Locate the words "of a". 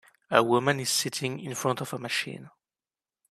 1.79-1.99